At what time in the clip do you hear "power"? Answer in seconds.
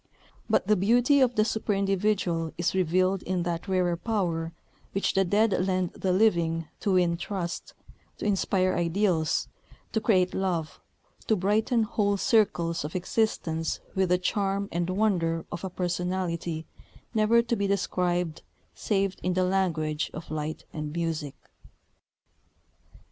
3.95-4.51